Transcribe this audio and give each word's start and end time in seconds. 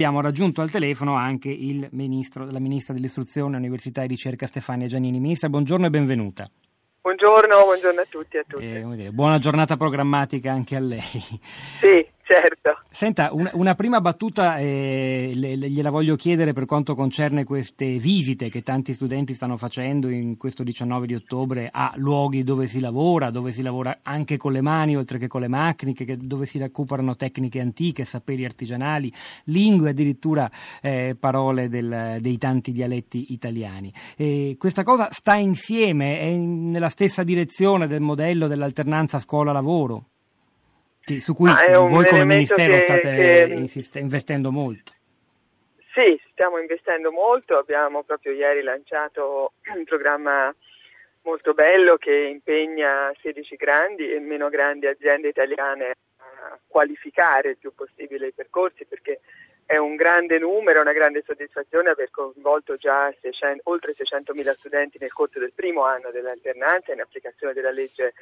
Abbiamo 0.00 0.22
raggiunto 0.22 0.62
al 0.62 0.70
telefono 0.70 1.14
anche 1.14 1.50
il 1.50 1.86
ministro, 1.90 2.50
la 2.50 2.58
ministra 2.58 2.94
dell'istruzione, 2.94 3.58
università 3.58 4.02
e 4.02 4.06
ricerca 4.06 4.46
Stefania 4.46 4.86
Giannini. 4.86 5.20
Ministra, 5.20 5.50
buongiorno 5.50 5.84
e 5.84 5.90
benvenuta. 5.90 6.50
Buongiorno, 7.02 7.64
buongiorno 7.64 8.00
a 8.00 8.06
tutti 8.08 8.36
e 8.36 8.38
a 8.38 8.44
tutte. 8.46 8.78
Eh, 8.78 9.10
buona 9.10 9.36
giornata 9.36 9.76
programmatica 9.76 10.52
anche 10.52 10.74
a 10.74 10.80
lei. 10.80 11.02
Sì, 11.02 12.06
certo. 12.30 12.78
Senta, 12.90 13.30
una, 13.32 13.50
una 13.54 13.74
prima 13.74 14.00
battuta 14.00 14.58
eh, 14.58 15.32
le, 15.34 15.56
le, 15.56 15.68
gliela 15.68 15.90
voglio 15.90 16.14
chiedere 16.14 16.52
per 16.52 16.64
quanto 16.64 16.94
concerne 16.94 17.44
queste 17.44 17.98
visite 17.98 18.48
che 18.48 18.62
tanti 18.62 18.94
studenti 18.94 19.34
stanno 19.34 19.56
facendo 19.56 20.08
in 20.08 20.36
questo 20.36 20.62
19 20.62 21.06
di 21.06 21.14
ottobre 21.14 21.68
a 21.72 21.92
luoghi 21.96 22.44
dove 22.44 22.68
si 22.68 22.78
lavora, 22.78 23.30
dove 23.30 23.50
si 23.50 23.62
lavora 23.62 23.98
anche 24.02 24.36
con 24.36 24.52
le 24.52 24.60
mani 24.60 24.96
oltre 24.96 25.18
che 25.18 25.26
con 25.26 25.40
le 25.40 25.48
macchine, 25.48 25.92
che, 25.92 26.16
dove 26.16 26.46
si 26.46 26.58
recuperano 26.58 27.16
tecniche 27.16 27.60
antiche, 27.60 28.04
saperi 28.04 28.44
artigianali, 28.44 29.12
lingue, 29.44 29.90
addirittura 29.90 30.48
eh, 30.80 31.16
parole 31.18 31.68
del, 31.68 32.18
dei 32.20 32.38
tanti 32.38 32.70
dialetti 32.70 33.32
italiani. 33.32 33.92
E 34.16 34.54
questa 34.56 34.84
cosa 34.84 35.08
sta 35.10 35.36
insieme, 35.36 36.20
è 36.20 36.24
in, 36.24 36.68
nella 36.68 36.88
stessa 36.88 37.24
direzione 37.24 37.88
del 37.88 38.00
modello 38.00 38.46
dell'alternanza 38.46 39.18
scuola-lavoro? 39.18 40.04
Sì, 41.10 41.18
su 41.18 41.34
cui 41.34 41.50
voi 41.50 42.04
come 42.04 42.24
Ministero 42.24 42.72
che, 42.72 42.80
state 42.82 43.16
che... 43.16 43.98
Investendo 43.98 44.52
molto. 44.52 44.92
Sì, 45.92 46.20
stiamo 46.30 46.58
investendo 46.58 47.10
molto, 47.10 47.58
abbiamo 47.58 48.04
proprio 48.04 48.30
ieri 48.30 48.62
lanciato 48.62 49.54
un 49.74 49.82
programma 49.82 50.54
molto 51.22 51.52
bello 51.52 51.96
che 51.96 52.14
impegna 52.14 53.12
16 53.20 53.56
grandi 53.56 54.08
e 54.08 54.20
meno 54.20 54.48
grandi 54.50 54.86
aziende 54.86 55.26
italiane 55.26 55.94
a 56.18 56.56
qualificare 56.64 57.50
il 57.50 57.56
più 57.56 57.74
possibile 57.74 58.28
i 58.28 58.32
percorsi 58.32 58.84
perché 58.84 59.20
è 59.66 59.78
un 59.78 59.96
grande 59.96 60.38
numero, 60.38 60.80
una 60.80 60.92
grande 60.92 61.24
soddisfazione 61.26 61.90
aver 61.90 62.10
coinvolto 62.10 62.76
già 62.76 63.12
600, 63.20 63.68
oltre 63.68 63.94
600.000 63.94 64.54
studenti 64.56 64.98
nel 65.00 65.12
corso 65.12 65.40
del 65.40 65.52
primo 65.52 65.82
anno 65.82 66.12
dell'alternanza 66.12 66.92
in 66.92 67.00
applicazione 67.00 67.52
della 67.52 67.72
legge 67.72 68.14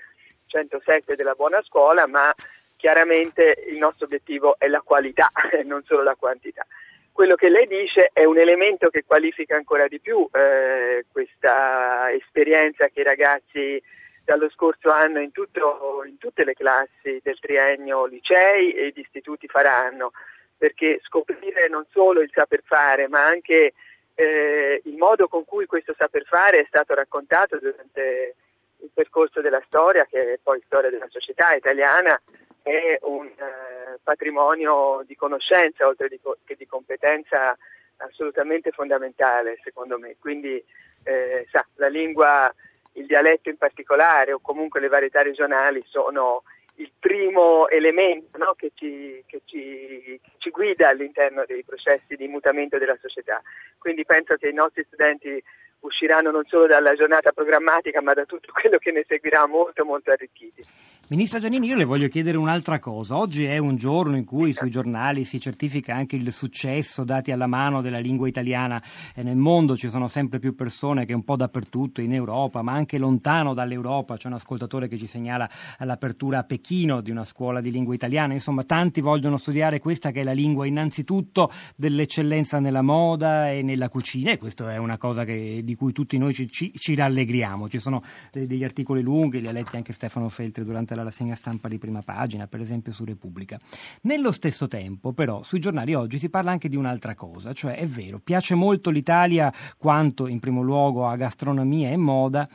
107 0.47 1.17
della 1.17 1.35
buona 1.35 1.63
scuola, 1.63 2.07
ma 2.07 2.35
chiaramente 2.79 3.65
il 3.69 3.77
nostro 3.77 4.07
obiettivo 4.07 4.57
è 4.59 4.69
la 4.69 4.81
qualità 4.81 5.31
e 5.51 5.63
non 5.67 5.83
solo 5.85 6.03
la 6.03 6.15
quantità. 6.15 6.67
Quello 7.13 7.35
che 7.35 7.49
lei 7.49 7.67
dice 7.67 8.11
è 8.13 8.25
un 8.25 8.39
elemento 8.39 8.89
che 8.89 9.03
qualifica 9.05 9.57
ancora 9.57 9.89
di 9.89 9.99
più 9.99 10.27
eh, 10.33 11.05
questa 11.11 12.13
esperienza 12.13 12.87
che 12.87 13.01
i 13.01 13.05
ragazzi 13.05 13.83
dallo 14.25 14.49
scorso 14.51 14.91
anno 14.91 15.21
in, 15.21 15.33
tutto, 15.33 16.05
in 16.07 16.17
tutte 16.19 16.45
le 16.45 16.55
classi 16.55 17.19
del 17.23 17.39
triennio 17.41 18.07
licei 18.07 18.73
e 18.73 18.93
gli 18.95 19.01
istituti 19.01 19.49
faranno, 19.49 20.13
perché 20.57 21.01
scoprire 21.03 21.69
non 21.69 21.85
solo 21.91 22.21
il 22.21 22.31
saper 22.33 22.63
fare, 22.65 23.09
ma 23.09 23.25
anche 23.27 23.73
eh, 24.15 24.81
il 24.85 24.97
modo 24.97 25.27
con 25.27 25.45
cui 25.45 25.67
questo 25.67 25.95
saper 25.99 26.25
fare 26.25 26.61
è 26.61 26.67
stato 26.69 26.95
raccontato 26.95 27.59
durante 27.59 28.35
il 28.81 28.91
percorso 28.95 29.41
della 29.41 29.63
storia, 29.67 30.07
che 30.09 30.35
è 30.35 30.39
poi 30.41 30.63
storia 30.67 30.91
della 30.91 31.09
società 31.09 31.55
italiana, 31.55 32.21
è 32.69 32.99
un 33.03 33.27
eh, 33.27 33.99
patrimonio 34.03 35.03
di 35.07 35.17
conoscenza 35.17 35.87
oltre 35.87 36.09
che 36.45 36.55
di 36.57 36.67
competenza 36.67 37.57
assolutamente 37.97 38.71
fondamentale 38.71 39.59
secondo 39.63 39.99
me. 39.99 40.17
Quindi 40.19 40.63
eh, 41.05 41.47
sa, 41.51 41.67
la 41.77 41.89
lingua, 41.89 42.53
il 42.93 43.07
dialetto 43.07 43.49
in 43.49 43.57
particolare 43.57 44.33
o 44.33 44.41
comunque 44.41 44.81
le 44.81 44.89
varietà 44.89 45.23
regionali 45.23 45.83
sono 45.87 46.43
il 46.75 46.93
primo 46.97 47.69
elemento 47.69 48.39
no, 48.39 48.55
che, 48.57 48.71
ci, 48.75 49.23
che, 49.27 49.43
ci, 49.45 50.21
che, 50.23 50.31
ci, 50.39 50.51
guida 50.51 50.89
all'interno 50.89 51.45
dei 51.45 51.65
processi 51.65 52.15
di 52.15 52.29
mutamento 52.29 52.79
della 52.79 52.97
società. 53.01 53.43
Quindi 53.79 54.05
penso 54.05 54.37
che 54.37 54.49
i 54.49 54.55
nostri 54.55 54.85
studenti 54.85 55.43
usciranno 55.81 56.31
non 56.31 56.45
solo 56.47 56.67
dalla 56.67 56.95
giornata 56.95 57.33
programmatica 57.33 58.01
ma 58.01 58.13
da 58.13 58.25
tutto 58.25 58.53
quello 58.53 58.79
che 58.79 58.93
ne 58.93 59.05
seguirà 59.07 59.47
molto 59.47 59.85
molto 59.85 60.13
arricchiti. 60.13 60.65
Ministra 61.11 61.39
Giannini, 61.39 61.69
io 61.69 61.77
le 61.77 61.87
voglio 61.87 62.07
chiedere 62.09 62.37
un'altra 62.37 62.79
cosa. 62.81 63.17
Oggi 63.17 63.47
è 63.47 63.57
un 63.57 63.77
giorno 63.77 64.15
in 64.19 64.27
cui 64.27 64.53
sui 64.53 64.69
giornali 64.69 65.25
si 65.25 65.41
certifica 65.41 65.95
anche 65.95 66.17
il 66.17 66.31
successo 66.35 67.03
dati 67.03 67.33
alla 67.33 67.47
mano 67.47 67.81
della 67.81 67.99
lingua 67.99 68.29
italiana 68.29 68.83
e 69.15 69.23
nel 69.23 69.39
mondo 69.39 69.75
ci 69.75 69.89
sono 69.89 70.07
sempre 70.07 70.39
più 70.39 70.55
persone 70.55 71.07
che 71.07 71.15
un 71.15 71.25
po' 71.25 71.37
dappertutto 71.37 72.03
in 72.03 72.13
Europa, 72.13 72.61
ma 72.61 72.73
anche 72.73 72.99
lontano 72.99 73.55
dall'Europa. 73.55 74.19
C'è 74.19 74.27
un 74.27 74.35
ascoltatore 74.35 74.87
che 74.87 74.99
ci 74.99 75.07
segnala 75.07 75.49
l'apertura 75.79 76.41
a 76.41 76.43
Pechino 76.43 77.01
di 77.01 77.11
una 77.11 77.25
scuola 77.25 77.63
di 77.63 77.71
lingua 77.71 77.95
italiana. 77.95 78.35
Insomma, 78.35 78.65
tanti 78.65 79.01
vogliono 79.01 79.39
studiare 79.39 79.81
questa 79.81 80.11
che 80.11 80.21
è 80.21 80.25
la 80.25 80.33
lingua 80.33 80.67
innanzitutto 80.67 81.51
dell'eccellenza 81.75 82.59
nella 82.59 82.83
moda 82.83 83.51
e 83.51 83.63
nella 83.63 83.89
cucina 83.89 84.33
e 84.33 84.37
questa 84.37 84.71
è 84.75 84.77
una 84.77 84.99
cosa 84.99 85.25
che, 85.25 85.63
di 85.65 85.75
cui 85.75 85.93
tutti 85.93 86.19
noi 86.19 86.35
ci, 86.35 86.51
ci, 86.51 86.71
ci 86.75 86.95
rallegriamo. 86.95 87.67
Ci 87.67 87.79
sono 87.79 88.03
degli 88.31 88.63
articoli 88.63 89.01
lunghi, 89.01 89.41
li 89.41 89.49
ha 89.49 89.53
letti 89.53 89.77
anche 89.77 89.95
Stefano 89.95 90.29
Feltri 90.29 90.65
durante 90.65 90.97
la 90.98 90.98
la 90.99 91.05
rassegna 91.05 91.35
stampa 91.35 91.69
di 91.69 91.79
prima 91.79 92.03
pagina, 92.03 92.47
per 92.47 92.61
esempio 92.61 92.93
su 92.93 93.05
Repubblica. 93.05 93.59
Nello 94.03 94.33
stesso 94.33 94.67
tempo, 94.67 95.13
però, 95.13 95.43
sui 95.43 95.61
giornali 95.61 95.95
oggi 95.95 96.19
si 96.19 96.29
parla 96.29 96.51
anche 96.51 96.69
di 96.69 96.77
un'altra 96.77 97.15
cosa, 97.15 97.53
cioè 97.53 97.77
è 97.77 97.87
vero, 97.87 98.19
piace 98.19 98.55
molto 98.55 98.91
l'Italia 98.91 99.53
quanto 99.77 100.27
in 100.27 100.39
primo 100.41 100.63
luogo 100.63 101.07
a 101.07 101.17
gastronomia 101.17 101.91
e 101.91 101.97
moda, 101.97 102.49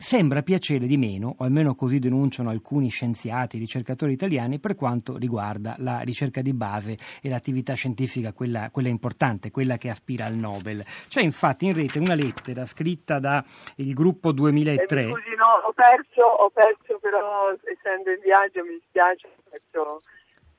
sembra 0.00 0.40
piacere 0.40 0.86
di 0.86 0.96
meno, 0.96 1.34
o 1.38 1.44
almeno 1.44 1.74
così 1.74 1.98
denunciano 1.98 2.48
alcuni 2.48 2.88
scienziati 2.88 3.56
e 3.56 3.60
ricercatori 3.60 4.12
italiani, 4.12 4.58
per 4.58 4.74
quanto 4.74 5.18
riguarda 5.18 5.74
la 5.78 6.00
ricerca 6.00 6.40
di 6.40 6.54
base 6.54 6.96
e 7.22 7.28
l'attività 7.28 7.74
scientifica, 7.74 8.32
quella, 8.32 8.70
quella 8.72 8.88
importante, 8.88 9.50
quella 9.50 9.76
che 9.76 9.90
aspira 9.90 10.24
al 10.24 10.34
Nobel. 10.34 10.82
C'è 11.06 11.20
infatti 11.20 11.66
in 11.66 11.74
rete 11.74 11.98
una 11.98 12.14
lettera 12.14 12.64
scritta 12.64 13.18
dal 13.18 13.44
gruppo 13.76 14.32
2003. 14.32 15.00
Eh, 15.02 15.08
scusi, 15.10 15.34
no, 15.36 15.68
ho 15.68 15.72
perso, 15.72 16.22
ho 16.22 16.48
perso 16.48 16.98
però 16.98 17.52
essendo 17.64 18.10
in 18.10 18.20
viaggio 18.22 18.64
mi 18.64 18.80
spiace, 18.88 19.26
ho 19.26 19.42
perso 19.50 20.00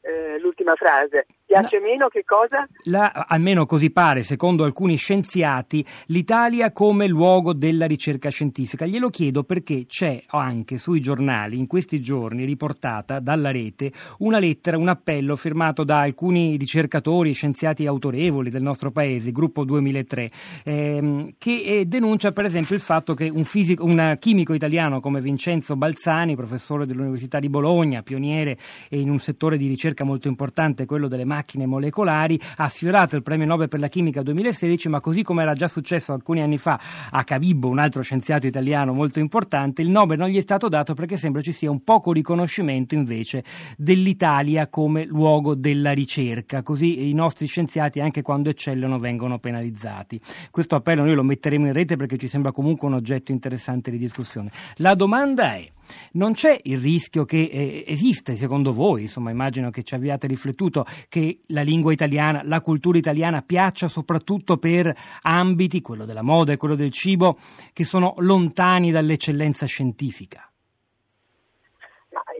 eh, 0.01 0.39
l'ultima 0.39 0.75
frase. 0.75 1.25
Piace 1.51 1.79
no. 1.79 1.85
meno 1.85 2.07
che 2.07 2.23
cosa? 2.23 2.65
La, 2.83 3.25
almeno 3.27 3.65
così 3.65 3.89
pare, 3.91 4.23
secondo 4.23 4.63
alcuni 4.63 4.95
scienziati, 4.95 5.85
l'Italia 6.05 6.71
come 6.71 7.07
luogo 7.07 7.51
della 7.51 7.87
ricerca 7.87 8.29
scientifica. 8.29 8.85
Glielo 8.85 9.09
chiedo 9.09 9.43
perché 9.43 9.85
c'è 9.85 10.23
anche 10.27 10.77
sui 10.77 11.01
giornali 11.01 11.57
in 11.57 11.67
questi 11.67 11.99
giorni 11.99 12.45
riportata 12.45 13.19
dalla 13.19 13.51
rete 13.51 13.91
una 14.19 14.39
lettera, 14.39 14.77
un 14.77 14.87
appello 14.87 15.35
firmato 15.35 15.83
da 15.83 15.99
alcuni 15.99 16.55
ricercatori 16.55 17.33
scienziati 17.33 17.85
autorevoli 17.85 18.49
del 18.49 18.61
nostro 18.61 18.91
paese, 18.91 19.33
gruppo 19.33 19.65
2003, 19.65 20.31
ehm, 20.63 21.33
che 21.37 21.63
eh, 21.63 21.85
denuncia 21.85 22.31
per 22.31 22.45
esempio 22.45 22.75
il 22.75 22.81
fatto 22.81 23.13
che 23.13 23.27
un, 23.27 23.43
fisico, 23.43 23.83
un 23.83 24.15
chimico 24.21 24.53
italiano 24.53 25.01
come 25.01 25.19
Vincenzo 25.19 25.75
Balzani, 25.75 26.33
professore 26.37 26.85
dell'Università 26.85 27.39
di 27.39 27.49
Bologna, 27.49 28.03
pioniere 28.03 28.57
in 28.91 29.09
un 29.09 29.19
settore 29.19 29.57
di 29.57 29.67
ricerca 29.67 30.05
molto 30.05 30.29
importante, 30.29 30.85
quello 30.85 31.09
delle 31.09 31.25
macchine, 31.25 31.39
macchine 31.41 31.65
molecolari, 31.65 32.39
ha 32.57 32.69
sfiorato 32.69 33.15
il 33.15 33.23
premio 33.23 33.47
Nobel 33.47 33.67
per 33.67 33.79
la 33.79 33.87
chimica 33.87 34.21
2016, 34.21 34.89
ma 34.89 34.99
così 34.99 35.23
come 35.23 35.41
era 35.41 35.55
già 35.55 35.67
successo 35.67 36.13
alcuni 36.13 36.41
anni 36.41 36.59
fa 36.59 36.79
a 37.09 37.23
Cabibbo, 37.23 37.67
un 37.67 37.79
altro 37.79 38.03
scienziato 38.03 38.45
italiano 38.45 38.93
molto 38.93 39.19
importante, 39.19 39.81
il 39.81 39.89
Nobel 39.89 40.19
non 40.19 40.29
gli 40.29 40.37
è 40.37 40.41
stato 40.41 40.67
dato 40.67 40.93
perché 40.93 41.17
sembra 41.17 41.41
ci 41.41 41.51
sia 41.51 41.71
un 41.71 41.83
poco 41.83 42.11
riconoscimento 42.11 42.93
invece 42.93 43.43
dell'Italia 43.75 44.67
come 44.67 45.05
luogo 45.05 45.55
della 45.55 45.91
ricerca, 45.91 46.61
così 46.61 47.09
i 47.09 47.13
nostri 47.13 47.47
scienziati 47.47 47.99
anche 47.99 48.21
quando 48.21 48.49
eccellono 48.49 48.99
vengono 48.99 49.39
penalizzati. 49.39 50.21
Questo 50.51 50.75
appello 50.75 51.03
noi 51.03 51.15
lo 51.15 51.23
metteremo 51.23 51.65
in 51.65 51.73
rete 51.73 51.95
perché 51.95 52.17
ci 52.17 52.27
sembra 52.27 52.51
comunque 52.51 52.87
un 52.87 52.93
oggetto 52.93 53.31
interessante 53.31 53.89
di 53.89 53.97
discussione. 53.97 54.51
La 54.75 54.93
domanda 54.93 55.55
è 55.55 55.67
non 56.13 56.33
c'è 56.33 56.59
il 56.63 56.79
rischio 56.79 57.25
che 57.25 57.49
eh, 57.51 57.83
esiste, 57.87 58.35
secondo 58.35 58.73
voi, 58.73 59.03
insomma 59.03 59.31
immagino 59.31 59.69
che 59.69 59.83
ci 59.83 59.95
abbiate 59.95 60.27
riflettuto, 60.27 60.85
che 61.09 61.39
la 61.47 61.61
lingua 61.61 61.91
italiana, 61.91 62.41
la 62.43 62.61
cultura 62.61 62.97
italiana 62.97 63.41
piaccia 63.41 63.87
soprattutto 63.87 64.57
per 64.57 64.93
ambiti, 65.21 65.81
quello 65.81 66.05
della 66.05 66.21
moda 66.21 66.53
e 66.53 66.57
quello 66.57 66.75
del 66.75 66.91
cibo, 66.91 67.37
che 67.73 67.83
sono 67.83 68.13
lontani 68.17 68.91
dall'eccellenza 68.91 69.65
scientifica? 69.65 70.45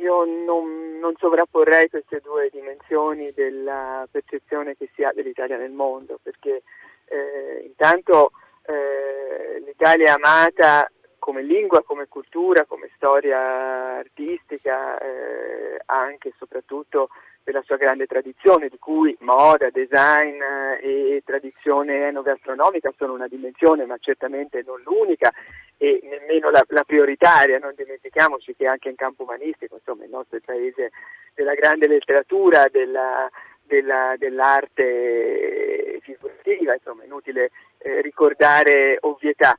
Io 0.02 0.26
non, 0.26 0.98
non 1.00 1.14
sovrapporrei 1.18 1.90
queste 1.90 2.22
due 2.24 2.50
dimensioni 2.52 3.32
della 3.34 4.08
percezione 4.10 4.76
che 4.76 4.90
si 4.96 5.04
ha 5.04 5.12
dell'Italia 5.14 5.58
nel 5.58 5.72
mondo, 5.72 6.20
perché 6.22 6.64
eh, 7.06 7.66
intanto 7.66 8.32
eh, 8.66 9.60
l'Italia 9.64 10.08
è 10.08 10.10
amata 10.10 10.90
come 11.32 11.44
lingua, 11.44 11.82
come 11.82 12.08
cultura, 12.10 12.66
come 12.66 12.90
storia 12.98 14.00
artistica, 14.00 15.00
eh, 15.00 15.80
anche 15.86 16.28
e 16.28 16.34
soprattutto 16.38 17.08
per 17.42 17.54
la 17.54 17.62
sua 17.66 17.78
grande 17.78 18.06
tradizione, 18.06 18.68
di 18.68 18.78
cui 18.78 19.16
moda, 19.22 19.70
design 19.70 20.42
eh, 20.82 21.16
e 21.16 21.24
tradizione 21.24 22.08
enogastronomica 22.08 22.92
sono 22.98 23.14
una 23.14 23.30
dimensione, 23.30 23.86
ma 23.86 23.96
certamente 23.98 24.62
non 24.66 24.82
l'unica 24.84 25.32
e 25.78 26.02
nemmeno 26.04 26.50
la, 26.50 26.66
la, 26.68 26.84
prioritaria. 26.84 27.60
Non 27.60 27.76
dimentichiamoci 27.78 28.54
che 28.54 28.68
anche 28.68 28.90
in 28.90 28.96
campo 28.96 29.24
umanistico, 29.24 29.76
insomma, 29.76 30.04
il 30.04 30.10
nostro 30.10 30.36
è 30.36 30.40
il 30.40 30.44
paese 30.46 30.92
della 31.34 31.54
grande 31.54 31.88
letteratura, 31.88 32.68
della, 32.70 33.30
della, 33.64 34.16
dell'arte 34.18 35.98
figurativa, 36.02 36.74
insomma, 36.74 37.06
inutile 37.06 37.52
eh, 37.78 38.02
ricordare 38.02 38.98
ovvietà. 39.00 39.58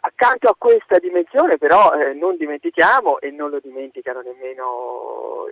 Accanto 0.00 0.48
a 0.48 0.56
questa 0.58 0.98
dimensione 0.98 1.56
però 1.56 1.92
eh, 1.92 2.14
non 2.14 2.36
dimentichiamo 2.36 3.20
e 3.20 3.30
non 3.30 3.50
lo 3.50 3.60
dimenticano 3.60 4.22
nemmeno 4.22 5.46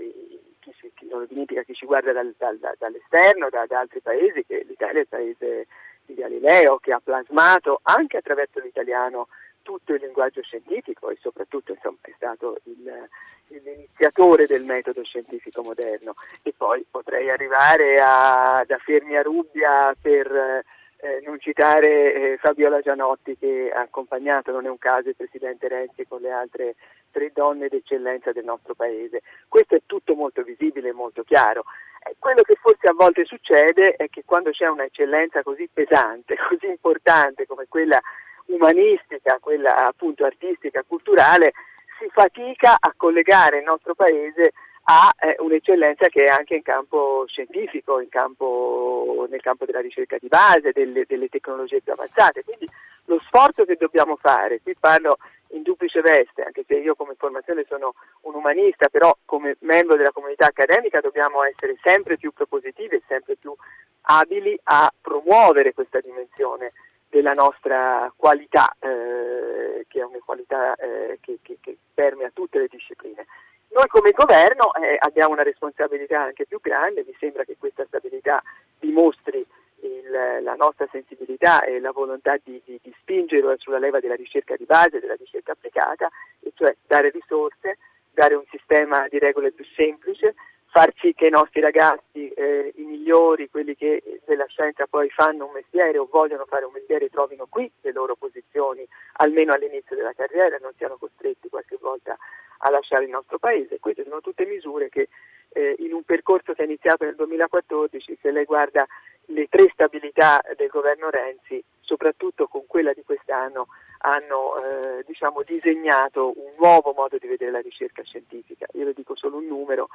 chi, 0.59 0.75
si, 0.81 0.91
chi, 0.95 1.07
non 1.09 1.21
lo 1.21 1.27
dimentica 1.27 1.63
chi 1.63 1.75
ci 1.75 1.87
guarda 1.87 2.13
dal, 2.13 2.35
dal, 2.37 2.59
dall'esterno, 2.79 3.49
da, 3.51 3.67
da, 3.67 3.81
altri 3.81 4.01
paesi, 4.01 4.45
che 4.45 4.65
l'Italia 4.67 4.99
è 4.99 5.03
il 5.03 5.09
paese 5.09 5.67
di 6.05 6.15
Galileo 6.15 6.79
che 6.79 6.93
ha 6.93 7.01
plasmato 7.03 7.81
anche 7.83 8.17
attraverso 8.17 8.59
l'italiano 8.59 9.29
tutto 9.63 9.95
il 9.95 10.01
linguaggio 10.01 10.43
scientifico 10.43 11.11
e 11.11 11.19
soprattutto 11.21 11.73
insomma, 11.73 11.99
è 12.03 12.13
stato 12.17 12.59
il, 12.65 13.09
l'iniziatore 13.47 14.47
del 14.47 14.65
metodo 14.65 15.05
scientifico 15.05 15.63
moderno. 15.63 16.15
E 16.43 16.53
poi 16.57 16.85
potrei 16.91 17.31
arrivare 17.31 18.01
a, 18.01 18.65
da 18.67 18.79
Fermi 18.79 19.17
a 19.17 19.23
Rubbia 19.23 19.95
per 20.01 20.65
eh, 21.03 21.21
non 21.25 21.41
citare 21.41 22.15
eh, 22.15 22.37
Fabiola 22.37 22.81
Gianotti 22.81 23.37
che 23.37 23.73
ha 23.75 23.81
accompagnato, 23.81 24.53
non 24.53 24.67
è 24.67 24.71
un 24.71 24.79
caso, 24.79 25.09
il 25.09 25.17
Presidente 25.17 25.67
Renzi 25.67 26.07
con 26.07 26.21
le 26.21 26.31
altre 26.31 26.77
tre 27.11 27.33
donne 27.35 27.67
d'eccellenza 27.67 28.31
del 28.31 28.45
nostro 28.45 28.75
Paese. 28.75 29.23
Questo 29.49 29.75
è 29.75 29.83
tutto 29.85 30.15
molto 30.15 30.43
visibile 30.43 30.91
e 30.91 30.93
molto 30.93 31.25
chiaro. 31.25 31.65
Eh, 32.07 32.15
quello 32.21 32.43
che 32.43 32.55
forse 32.55 32.87
a 32.87 32.95
volte 32.95 33.25
succede 33.25 33.97
è 33.97 34.09
che 34.09 34.23
quando 34.25 34.51
c'è 34.51 34.69
un'eccellenza 34.69 35.43
così 35.43 35.69
pesante, 35.73 36.37
così 36.49 36.67
importante 36.69 37.47
come 37.47 37.67
quella 37.69 38.01
umanistica, 38.47 39.39
quella 39.41 39.75
appunto 39.89 40.25
artistica, 40.25 40.85
culturale, 40.87 41.53
si 41.99 42.09
fatica 42.13 42.77
a 42.79 42.95
collegare 42.97 43.59
il 43.59 43.65
nostro 43.65 43.95
paese 43.95 44.53
a 44.93 45.15
eh, 45.19 45.37
un'eccellenza 45.39 46.09
che 46.09 46.25
è 46.25 46.29
anche 46.29 46.57
in 46.57 46.63
campo 46.63 47.25
scientifico, 47.27 47.99
in 47.99 48.11
campo, 48.11 49.27
nel 49.31 49.41
campo 49.41 49.65
della 49.65 49.81
ricerca 49.81 50.19
di 50.21 50.29
base, 50.29 50.73
delle, 50.73 51.05
delle, 51.07 51.29
tecnologie 51.29 51.81
più 51.81 51.93
avanzate. 51.93 52.45
Quindi 52.45 52.69
lo 53.07 53.19
sforzo 53.27 53.65
che 53.65 53.77
dobbiamo 53.77 54.17
fare, 54.17 54.61
qui 54.61 54.77
parlo 54.79 55.17
in 55.53 55.63
duplice 55.63 56.01
veste, 56.03 56.43
anche 56.43 56.65
se 56.67 56.75
io 56.75 56.95
come 56.95 57.15
formazione 57.17 57.65
sono 57.69 57.95
un 58.23 58.35
umanista, 58.35 58.89
però 58.89 59.17
come 59.25 59.57
membro 59.61 59.97
della 59.97 60.13
comunità 60.13 60.47
accademica 60.47 61.01
dobbiamo 61.01 61.43
essere 61.43 61.77
sempre 61.83 62.19
più 62.19 62.33
propositivi 62.33 62.97
e 62.97 63.03
sempre 63.09 63.37
più 63.37 63.55
abili 64.03 64.59
a 64.65 64.93
promuovere 65.01 65.73
questa 65.73 66.01
dimensione 66.01 66.73
della 67.09 67.33
nostra 67.33 68.13
qualità, 68.15 68.75
eh, 68.79 69.85
che 69.89 70.01
è 70.01 70.05
una 70.05 70.19
qualità 70.25 70.75
eh, 70.75 71.19
che, 71.21 71.39
che, 71.43 71.59
che, 71.61 71.77
permea 71.93 72.31
tutte 72.33 72.59
le 72.59 72.69
discipline. 72.71 73.27
Noi 73.73 73.87
come 73.89 74.11
governo 74.11 74.75
eh, 74.75 74.97
abbiamo 74.99 75.33
una 75.33 75.43
responsabilità 75.43 76.21
anche 76.21 76.45
più 76.45 76.61
grande, 76.61 77.05
mi 77.07 77.17
sembra 77.19 77.45
che 77.45 77.57
questa 77.59 77.87
stabilità 77.87 78.43
dimostri 78.79 79.45
il, 79.81 80.43
la 80.43 80.55
nostra 80.55 80.87
sensibilità 80.91 81.65
e 81.65 81.81
la 81.81 81.91
volontà 81.91 82.37
di, 82.43 82.61
di, 82.65 82.79
di 82.83 82.95
spingere 83.01 83.57
sulla 83.57 83.79
leva 83.79 83.99
della 83.99 84.15
ricerca 84.15 84.57
di 84.57 84.65
base, 84.65 85.01
della 85.01 85.15
ricerca 85.15 85.53
applicata, 85.53 86.11
e 86.41 86.53
cioè 86.55 86.77
dare 86.87 87.09
risorse, 87.09 87.79
dare 88.13 88.35
un 88.35 88.45
sistema 88.51 89.09
di 89.09 89.19
regole 89.19 89.53
più 89.53 89.65
semplice, 89.75 90.35
far 90.67 90.93
sì 90.99 91.15
che 91.15 91.27
i 91.29 91.31
nostri 91.31 91.63
ragazzi, 91.63 92.29
eh, 92.29 92.73
i 92.77 92.83
migliori, 92.83 93.49
quelli 93.49 93.75
che 93.75 94.21
della 94.27 94.47
scienza 94.49 94.87
poi 94.87 95.09
fanno 95.09 95.47
un 95.47 95.53
mestiere 95.53 95.97
o 95.97 96.09
vogliono 96.11 96.45
fare 96.45 96.67
un 96.67 96.73
mestiere, 96.73 97.09
trovino 97.09 97.47
qui 97.49 97.71
le 97.81 97.93
loro 97.93 98.17
posizioni, 98.17 98.87
almeno 99.15 99.55
all'inizio 99.55 99.97
della 99.97 100.13
carriera, 100.13 100.59
non 100.61 100.73
siano 100.77 100.97
costretti 100.97 101.49
qualche 101.49 101.79
volta 101.81 102.19
a 102.65 102.71
lasciare 102.71 103.05
il 103.05 103.11
nostro 103.11 103.39
paese. 103.39 103.79
Queste 103.81 104.05
sono 104.05 104.21
tutte 104.21 104.45
misure 104.47 104.89
che 104.89 105.09
eh, 105.51 105.77
in 105.79 105.93
un 105.93 106.03
percorso 106.03 106.53
che 106.53 106.63
è 106.63 106.65
iniziato 106.65 107.05
nel 107.05 107.15
2014, 107.15 108.19
se 108.21 108.31
lei 108.31 108.45
guarda 108.45 108.87
le 109.27 109.47
tre 109.49 109.69
stabilità 109.73 110.43
del 110.57 110.69
governo 110.69 111.11
Renzi, 111.11 111.63
soprattutto 111.81 112.47
con 112.47 112.67
quella 112.67 112.93
di 112.93 113.03
quest'anno, 113.05 113.69
hanno 113.99 114.57
eh, 114.57 115.05
diciamo, 115.07 115.43
disegnato 115.43 116.33
un 116.37 116.53
nuovo 116.59 116.93
modo 116.93 117.19
di 117.19 117.27
vedere 117.27 117.51
la 117.51 117.61
ricerca 117.61 118.03
scientifica. 118.03 118.67
Io 118.73 118.85
le 118.85 118.95
dico 118.95 119.15
solo 119.15 119.37
un 119.37 119.47
numero, 119.47 119.89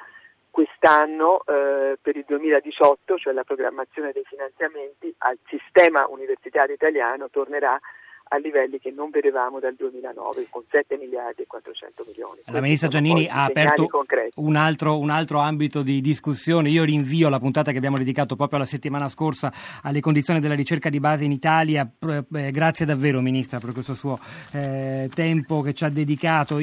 quest'anno 0.49 1.43
eh, 1.45 1.97
per 2.01 2.15
il 2.15 2.23
2018, 2.25 3.17
cioè 3.17 3.33
la 3.33 3.43
programmazione 3.43 4.11
dei 4.11 4.23
finanziamenti, 4.25 5.13
al 5.19 5.37
sistema 5.47 6.07
universitario 6.07 6.75
italiano 6.75 7.29
tornerà 7.29 7.79
a 8.27 8.37
livelli 8.37 8.79
che 8.79 8.91
non 8.91 9.09
vedevamo 9.09 9.59
dal 9.59 9.75
2009 9.75 10.47
con 10.49 10.63
7 10.69 10.97
miliardi 10.97 11.43
e 11.43 11.47
400 11.47 12.03
milioni. 12.07 12.41
La 12.45 12.61
Ministra 12.61 12.87
Giannini 12.87 13.27
ha 13.27 13.45
aperto 13.45 13.87
un 14.35 14.55
altro, 14.55 14.99
un 14.99 15.09
altro, 15.09 15.39
ambito 15.39 15.81
di 15.81 16.01
discussione. 16.01 16.69
Io 16.69 16.83
rinvio 16.83 17.29
la 17.29 17.39
puntata 17.39 17.71
che 17.71 17.77
abbiamo 17.77 17.97
dedicato 17.97 18.35
proprio 18.35 18.59
la 18.59 18.65
settimana 18.65 19.09
scorsa 19.09 19.51
alle 19.83 19.99
condizioni 19.99 20.39
della 20.39 20.55
ricerca 20.55 20.89
di 20.89 20.99
base 20.99 21.25
in 21.25 21.31
Italia. 21.31 21.89
Eh, 21.99 22.51
grazie 22.51 22.85
davvero 22.85 23.21
Ministra 23.21 23.59
per 23.59 23.73
questo 23.73 23.93
suo 23.93 24.19
eh, 24.51 25.09
tempo 25.13 25.61
che 25.61 25.73
ci 25.73 25.83
ha 25.83 25.89
dedicato. 25.89 26.59